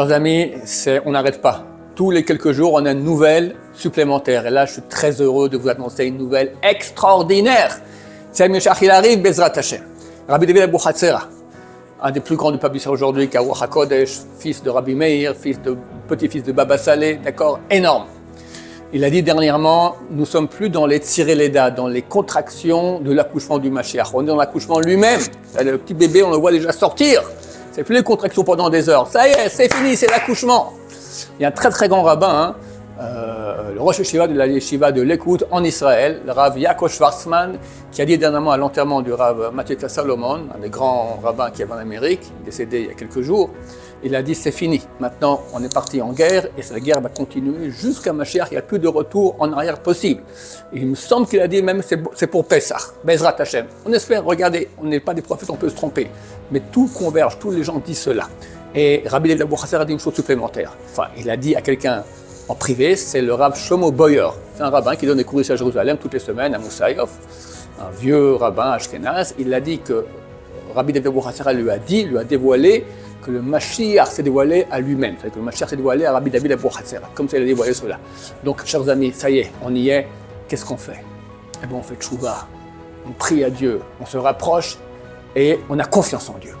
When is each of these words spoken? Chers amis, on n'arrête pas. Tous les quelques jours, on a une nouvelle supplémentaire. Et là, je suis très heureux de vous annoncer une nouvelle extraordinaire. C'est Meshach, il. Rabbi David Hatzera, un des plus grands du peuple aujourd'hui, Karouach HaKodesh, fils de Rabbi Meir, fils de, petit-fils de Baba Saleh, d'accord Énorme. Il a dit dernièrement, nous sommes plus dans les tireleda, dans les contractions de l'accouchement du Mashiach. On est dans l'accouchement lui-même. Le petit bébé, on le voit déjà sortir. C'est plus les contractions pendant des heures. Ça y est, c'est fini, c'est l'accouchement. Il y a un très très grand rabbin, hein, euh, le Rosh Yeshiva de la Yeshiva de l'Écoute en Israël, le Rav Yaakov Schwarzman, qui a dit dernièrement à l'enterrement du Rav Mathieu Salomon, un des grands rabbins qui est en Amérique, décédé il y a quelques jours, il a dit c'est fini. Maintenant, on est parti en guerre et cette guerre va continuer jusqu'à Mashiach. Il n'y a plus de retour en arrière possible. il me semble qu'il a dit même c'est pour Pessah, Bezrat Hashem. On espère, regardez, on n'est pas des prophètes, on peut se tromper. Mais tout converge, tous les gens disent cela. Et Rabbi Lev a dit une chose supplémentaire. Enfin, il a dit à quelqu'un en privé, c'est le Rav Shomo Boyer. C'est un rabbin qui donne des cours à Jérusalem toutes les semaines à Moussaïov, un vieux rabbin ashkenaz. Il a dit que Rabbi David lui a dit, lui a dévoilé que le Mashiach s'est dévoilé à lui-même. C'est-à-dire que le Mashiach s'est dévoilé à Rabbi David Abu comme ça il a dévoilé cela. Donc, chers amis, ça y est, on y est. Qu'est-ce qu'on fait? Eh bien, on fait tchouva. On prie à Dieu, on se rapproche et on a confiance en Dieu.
Chers 0.00 0.12
amis, 0.12 0.52
on 1.04 1.10
n'arrête 1.10 1.42
pas. 1.42 1.62
Tous 1.94 2.10
les 2.10 2.24
quelques 2.24 2.52
jours, 2.52 2.72
on 2.72 2.86
a 2.86 2.92
une 2.92 3.04
nouvelle 3.04 3.54
supplémentaire. 3.74 4.46
Et 4.46 4.50
là, 4.50 4.64
je 4.64 4.72
suis 4.72 4.82
très 4.88 5.20
heureux 5.20 5.50
de 5.50 5.58
vous 5.58 5.68
annoncer 5.68 6.06
une 6.06 6.16
nouvelle 6.16 6.52
extraordinaire. 6.62 7.78
C'est 8.32 8.48
Meshach, 8.48 8.78
il. 8.80 8.90
Rabbi 8.90 10.46
David 10.46 10.74
Hatzera, 10.86 11.28
un 12.02 12.10
des 12.12 12.20
plus 12.20 12.36
grands 12.36 12.50
du 12.50 12.56
peuple 12.56 12.78
aujourd'hui, 12.88 13.28
Karouach 13.28 13.60
HaKodesh, 13.60 14.20
fils 14.38 14.62
de 14.62 14.70
Rabbi 14.70 14.94
Meir, 14.94 15.34
fils 15.36 15.60
de, 15.60 15.76
petit-fils 16.08 16.44
de 16.44 16.52
Baba 16.52 16.78
Saleh, 16.78 17.20
d'accord 17.22 17.60
Énorme. 17.70 18.06
Il 18.94 19.04
a 19.04 19.10
dit 19.10 19.22
dernièrement, 19.22 19.96
nous 20.10 20.24
sommes 20.24 20.48
plus 20.48 20.70
dans 20.70 20.86
les 20.86 21.00
tireleda, 21.00 21.70
dans 21.70 21.88
les 21.88 22.00
contractions 22.00 23.00
de 23.00 23.12
l'accouchement 23.12 23.58
du 23.58 23.70
Mashiach. 23.70 24.14
On 24.14 24.22
est 24.22 24.26
dans 24.26 24.36
l'accouchement 24.36 24.80
lui-même. 24.80 25.20
Le 25.62 25.76
petit 25.76 25.92
bébé, 25.92 26.22
on 26.22 26.30
le 26.30 26.38
voit 26.38 26.52
déjà 26.52 26.72
sortir. 26.72 27.22
C'est 27.72 27.84
plus 27.84 27.94
les 27.94 28.02
contractions 28.02 28.42
pendant 28.42 28.68
des 28.68 28.88
heures. 28.88 29.06
Ça 29.06 29.28
y 29.28 29.32
est, 29.32 29.48
c'est 29.48 29.72
fini, 29.72 29.96
c'est 29.96 30.08
l'accouchement. 30.08 30.72
Il 31.38 31.42
y 31.42 31.44
a 31.44 31.48
un 31.48 31.52
très 31.52 31.70
très 31.70 31.88
grand 31.88 32.02
rabbin, 32.02 32.28
hein, 32.28 32.56
euh, 33.00 33.29
le 33.74 33.80
Rosh 33.80 33.98
Yeshiva 33.98 34.26
de 34.26 34.34
la 34.34 34.46
Yeshiva 34.46 34.92
de 34.92 35.02
l'Écoute 35.02 35.44
en 35.50 35.62
Israël, 35.64 36.20
le 36.24 36.32
Rav 36.32 36.58
Yaakov 36.58 36.90
Schwarzman, 36.90 37.58
qui 37.92 38.02
a 38.02 38.04
dit 38.04 38.18
dernièrement 38.18 38.52
à 38.52 38.56
l'enterrement 38.56 39.02
du 39.02 39.12
Rav 39.12 39.50
Mathieu 39.52 39.76
Salomon, 39.86 40.48
un 40.54 40.58
des 40.58 40.70
grands 40.70 41.20
rabbins 41.22 41.50
qui 41.50 41.62
est 41.62 41.70
en 41.70 41.76
Amérique, 41.76 42.32
décédé 42.44 42.80
il 42.80 42.86
y 42.86 42.90
a 42.90 42.94
quelques 42.94 43.20
jours, 43.20 43.50
il 44.02 44.14
a 44.14 44.22
dit 44.22 44.34
c'est 44.34 44.52
fini. 44.52 44.80
Maintenant, 44.98 45.42
on 45.52 45.62
est 45.62 45.72
parti 45.72 46.00
en 46.00 46.12
guerre 46.12 46.46
et 46.56 46.62
cette 46.62 46.82
guerre 46.82 47.00
va 47.00 47.10
continuer 47.10 47.70
jusqu'à 47.70 48.12
Mashiach. 48.12 48.48
Il 48.50 48.54
n'y 48.54 48.58
a 48.58 48.62
plus 48.62 48.78
de 48.78 48.88
retour 48.88 49.36
en 49.38 49.52
arrière 49.52 49.80
possible. 49.80 50.22
il 50.72 50.86
me 50.86 50.94
semble 50.94 51.26
qu'il 51.26 51.40
a 51.40 51.48
dit 51.48 51.62
même 51.62 51.82
c'est 52.14 52.26
pour 52.26 52.46
Pessah, 52.46 52.78
Bezrat 53.04 53.36
Hashem. 53.38 53.66
On 53.86 53.92
espère, 53.92 54.24
regardez, 54.24 54.68
on 54.80 54.86
n'est 54.86 55.00
pas 55.00 55.14
des 55.14 55.22
prophètes, 55.22 55.50
on 55.50 55.56
peut 55.56 55.68
se 55.68 55.76
tromper. 55.76 56.10
Mais 56.50 56.62
tout 56.72 56.88
converge, 56.88 57.38
tous 57.38 57.50
les 57.50 57.62
gens 57.62 57.78
disent 57.78 58.00
cela. 58.00 58.28
Et 58.74 59.02
Rabbi 59.06 59.34
Lev 59.34 59.52
a 59.72 59.84
dit 59.84 59.92
une 59.92 59.98
chose 59.98 60.14
supplémentaire. 60.14 60.76
Enfin, 60.90 61.08
il 61.18 61.28
a 61.28 61.36
dit 61.36 61.56
à 61.56 61.60
quelqu'un 61.60 62.04
en 62.50 62.56
privé, 62.56 62.96
c'est 62.96 63.22
le 63.22 63.32
Rav 63.32 63.56
Shomo 63.56 63.92
Boyer. 63.92 64.26
C'est 64.56 64.64
un 64.64 64.70
rabbin 64.70 64.96
qui 64.96 65.06
donne 65.06 65.18
des 65.18 65.24
cours 65.24 65.38
à 65.38 65.42
Jérusalem 65.54 65.98
toutes 65.98 66.14
les 66.14 66.18
semaines 66.18 66.52
à 66.52 66.58
Moussaïov, 66.58 67.08
un 67.80 67.90
vieux 67.92 68.34
rabbin 68.34 68.72
ashkenaz. 68.72 69.34
Il 69.38 69.54
a 69.54 69.60
dit 69.60 69.78
que 69.78 70.04
Rabbi 70.74 70.92
David 70.92 71.12
lui 71.54 71.70
a 71.70 71.78
dit, 71.78 72.04
lui 72.06 72.18
a 72.18 72.24
dévoilé 72.24 72.84
que 73.22 73.30
le 73.30 73.40
Mashiach 73.40 74.08
s'est 74.08 74.24
dévoilé 74.24 74.66
à 74.68 74.80
lui-même. 74.80 75.14
C'est-à-dire 75.14 75.34
que 75.34 75.38
le 75.38 75.44
Mashiach 75.44 75.68
s'est 75.68 75.76
dévoilé 75.76 76.06
à 76.06 76.12
Rabbi 76.12 76.30
David 76.32 76.50
Abu 76.50 76.66
comme 77.14 77.28
ça 77.28 77.36
il 77.36 77.44
a 77.44 77.46
dévoilé 77.46 77.72
cela. 77.72 78.00
Donc, 78.42 78.66
chers 78.66 78.88
amis, 78.88 79.12
ça 79.12 79.30
y 79.30 79.38
est, 79.38 79.52
on 79.62 79.72
y 79.72 79.90
est. 79.90 80.08
Qu'est-ce 80.48 80.64
qu'on 80.64 80.76
fait? 80.76 81.04
Eh 81.62 81.68
bien, 81.68 81.76
on 81.76 81.82
fait 81.84 81.94
tchouva. 81.94 82.48
On 83.06 83.12
prie 83.12 83.44
à 83.44 83.50
Dieu, 83.50 83.80
on 84.00 84.06
se 84.06 84.16
rapproche 84.16 84.76
et 85.36 85.60
on 85.68 85.78
a 85.78 85.84
confiance 85.84 86.28
en 86.28 86.38
Dieu. 86.38 86.54